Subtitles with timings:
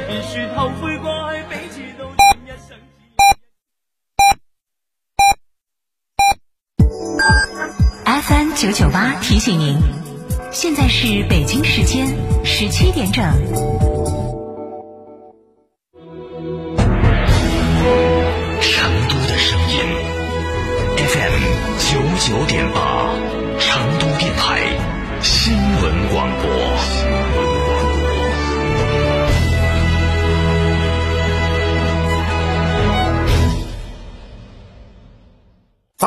[0.00, 2.04] 必须头悔过去，彼此都
[2.44, 2.76] 一生。
[8.04, 9.78] FM 九九八提醒您，
[10.52, 12.06] 现在是北京时间
[12.44, 13.22] 十七点整。
[18.60, 19.76] 成都的声音
[20.96, 21.42] ，FM
[21.78, 22.91] 九九点八，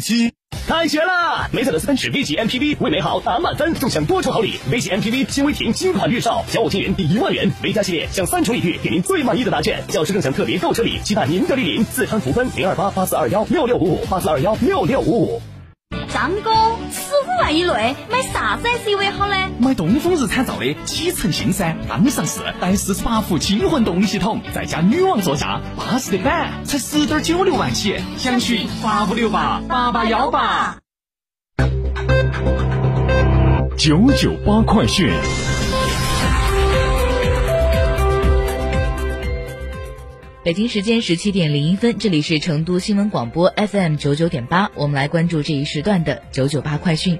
[0.00, 0.32] 七。
[0.68, 1.48] 开学啦！
[1.52, 4.54] 梅赛德斯奔驰 V 级 MPV 为美好打满分，共享多重好礼。
[4.68, 7.48] V 级 MPV 新威霆新款预售，小五千元抵一万元。
[7.62, 9.84] V 加系列享三重礼遇，给您最满意的答卷。
[9.86, 11.84] 教师更享特别购车礼，期待您的莅临。
[11.84, 15.55] 四川福分零二八八四二幺六六五五八四二幺六六五五。
[16.16, 16.50] 张哥，
[16.90, 19.36] 十五万以内买啥子 SUV 好呢？
[19.58, 28.00] 买东风日产造的启辰星噻，刚上市，带四十八伏轻混动力系统，再加女王座驾，巴适的板，才十点九六万起。
[28.16, 30.78] 详询八五六八八八幺八。
[33.76, 35.12] 九九八快讯。
[40.46, 47.18] 北京时间十七点零一分，这里是成都新闻广播 FM 九九点八，我们来关注这一时段的九九八快讯。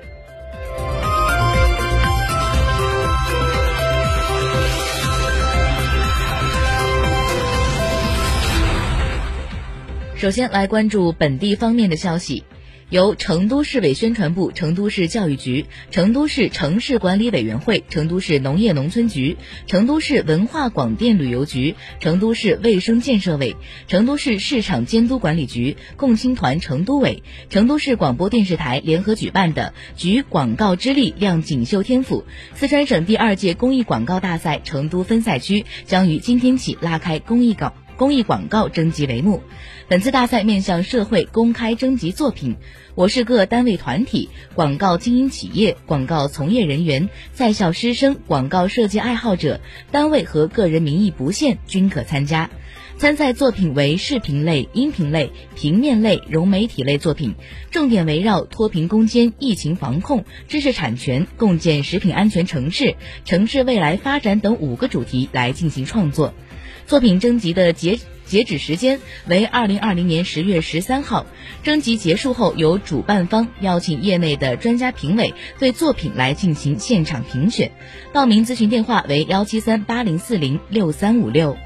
[10.15, 12.45] 首先来关注本地方面的消息。
[12.89, 19.37] 由成都市委宣传部、成都市教育局、成都市城市管理委员会、成都市农业农村局、
[19.67, 23.57] 成都市文化广电旅游局、成都市卫生建设委、
[23.89, 37.86] 成都市市场监督管理局、共青团成都委、成都市广播电视台联合举办的“举广告之力亮锦绣天府”四川省第二届公益广告大赛成都分赛区将于今天起拉开公益稿。
[37.97, 39.43] 公益广告征集帷幕。
[39.89, 42.57] 本次大赛面向社会公开征集作品，
[42.95, 52.51] 我市各单位团体、广告经营企业、广告从业人员、在校师生、广告设计爱好者、单位和个人名义不限均可参加。
[52.99, 57.35] 参赛作品为视频类、音频类、平面类、融媒体类作品，
[57.71, 62.97] 重点围绕脱贫攻坚、疫情防控、知识产权、共建食品安全城市、
[63.27, 66.33] 城市未来发展等五个主题来进行创作。
[66.87, 71.27] 作品征集的截截止时间为二零二零年十月十三号。
[71.65, 77.73] 征集结束后，由主办方邀请业内的专家评委对作品来进行现场评选。
[78.13, 81.57] 报名咨询电话为幺七三八零四零六三五六。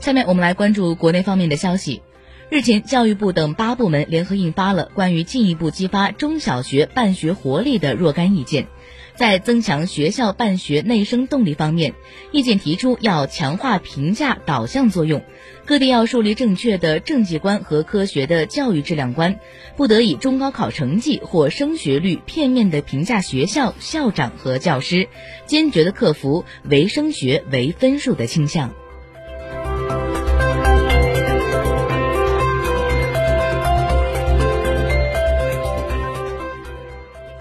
[0.00, 2.02] 下面我们来关注国内方面的消息。
[2.50, 8.66] 日前，教育部等八部门联合印发了关于进一步激发中小学办学活力的若干意见。
[9.14, 11.94] 在增强学校办学内生动力方面，
[12.32, 15.22] 意见提出要强化评价导向作用，
[15.64, 19.38] 各地要树立正确的政绩观和科学的教育质量观，
[19.76, 25.06] 不得以中高考成绩或升学率片面的评价学校、校长和教师，
[25.46, 28.72] 坚决的克服唯升学唯分数的倾向。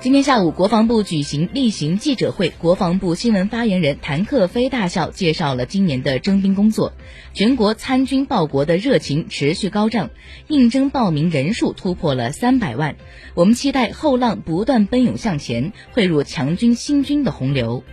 [0.09, 6.93] 今天下午，国防部举行例行记者会，国防部新闻发言人谭克飞大校介绍了今年的征兵工作。
[7.35, 10.09] 全国参军报国的热情持续高涨，
[10.47, 12.95] 应征报名人数突破了三百万。
[13.35, 17.83] 我们期待后浪不断奔涌向前，汇入强军兴军的洪流。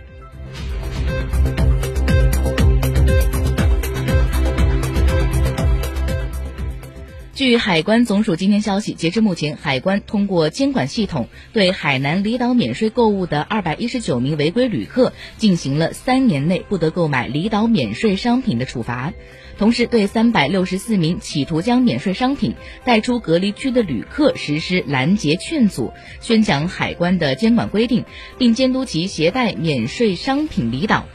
[7.37, 19.13] 据海关总署今天消息，截至目前，海关通过监管系统对海南离岛免税购物的二百一十九名违规旅客进行了三年内不得购买离岛免税商品的处罚，
[19.59, 28.03] 同时对三百六十四名企图将免税商品带出隔离区的旅客实施拦截劝阻，宣讲海关的监管规定，
[28.39, 31.05] 并监督其携带免税商品离岛。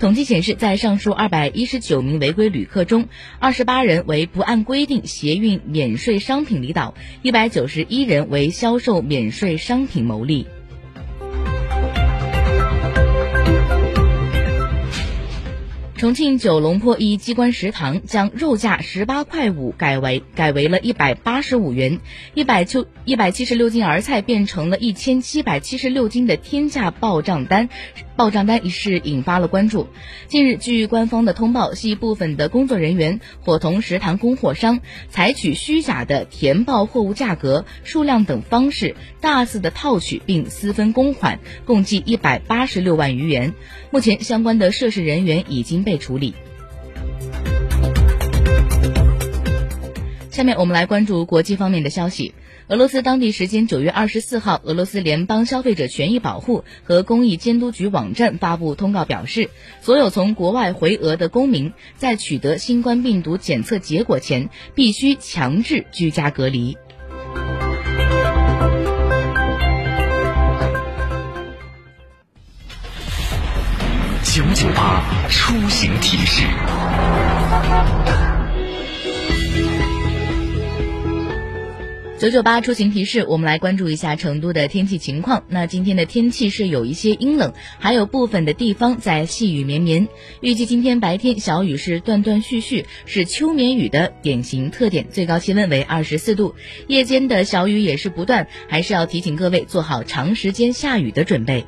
[0.00, 3.08] 统计显示，在上述二百一十九名违规旅客中，
[3.38, 10.46] 二十八人为不按规定携运免税商品离岛，一百九十一人为销售免税商品牟利。
[15.96, 22.00] 重庆九龙坡一机关食堂将肉价十八块五改为改为了一百八十五元，
[22.34, 27.68] 一百就一百七十六斤儿菜变成了一千七百七十六斤的天价报账单，
[28.16, 29.88] 报账单一事引发了关注。
[30.28, 43.54] 近日，据官方的通报，系部分的工作人员伙同食堂供货商，采取虚假的填报货物价格、数量等方式，大肆的套取并私分公款，共计一百八十六万余元。
[43.90, 46.34] 目前，相关的涉事人员已经被处理。
[50.32, 52.34] 下面我们来关注国际方面的消息。
[52.68, 59.50] 俄罗斯当地时间九月二十四号，俄罗斯联邦消费者权益保护和公益监督局网站发布通告表示，
[59.82, 66.78] 所有从国外回俄的公民在取得新冠病毒检测结果前，必须强制居家隔离。
[74.24, 76.46] 九九八出行提示。
[82.22, 85.42] 九九八出行提示，我们来关注一下成都的天气情况。
[85.48, 90.06] 那今天的天气是有一些阴冷，还有部分的地方在细雨绵绵。
[90.40, 95.08] 预计今天白天小雨是断断续续，是秋绵雨的典型特点。
[95.10, 96.54] 最高气温为二十四度，
[96.86, 101.66] 夜间的小雨也是不断，还是要提醒各位做好长时间下雨的准备。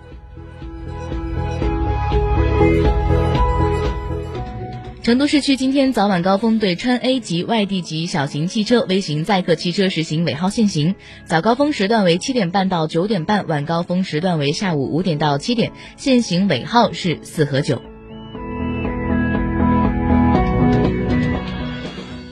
[5.04, 10.94] 成都市区今天早晚高峰对川 A 级外地级小型汽车、微型载客汽车实行尾号限行，
[11.26, 17.82] 早高峰时段为七点半到九点半，晚高峰时段为下午五点到七点，限行尾号是四和九。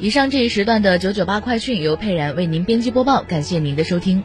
[0.01, 4.25] 以上这一时段的九九八快讯由佩然为您编辑播报，感谢您的收听。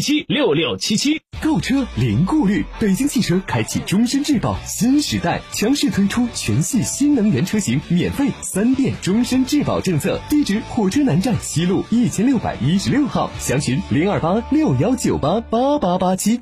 [0.00, 1.20] 七六六七七。
[1.42, 10.18] 购车零顾虑，北京汽车开启终身质保新时代，强势推出全系新能源车型免费三电终身质保政策。
[10.30, 16.40] 地址：火车南站西路一千六百一十六号，详询零二八六幺九八八八八七。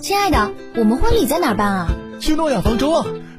[0.00, 1.88] 亲爱的，我们婚礼在哪儿办啊？
[2.20, 3.06] 去诺亚方舟啊！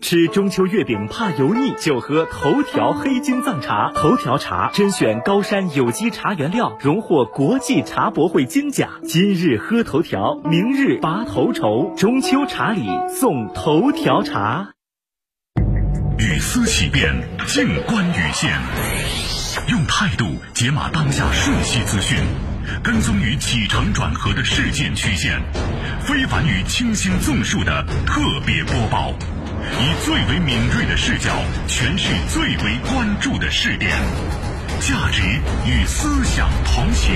[0.00, 3.92] 吃中秋月饼怕油腻，就喝头条黑金藏茶。
[3.94, 8.88] 头条茶甄选高山有机茶原料，荣获国际茶博会金奖。
[9.04, 11.94] 今日喝头条，明日拔头筹。
[11.96, 14.70] 中秋茶礼送头条茶。
[16.18, 17.14] 语思启变，
[17.46, 18.58] 静观语线，
[19.68, 20.24] 用态度
[20.54, 22.18] 解码当下瞬息资讯，
[22.82, 25.40] 跟踪于起承转合的事件曲线，
[26.00, 29.14] 非凡于清新纵述的特别播报。
[29.78, 31.30] 以最为敏锐的视角
[31.68, 33.96] 诠释最为关注的视点，
[34.80, 35.22] 价值
[35.66, 37.14] 与思想同行。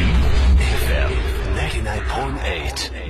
[0.86, 1.12] FM
[1.56, 3.03] ninety nine point eight。